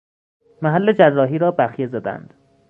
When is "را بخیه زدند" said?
1.37-2.33